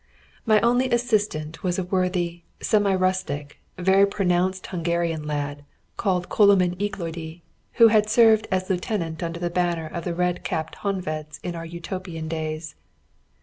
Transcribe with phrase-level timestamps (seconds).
[0.47, 5.63] My only assistant was a worthy, semi rustic, very pronounced Hungarian lad,
[5.95, 7.41] called Coloman Iglódi,
[7.73, 11.67] who had served as lieutenant under the banner of the red capped Honveds in our
[11.67, 12.73] Utopian days.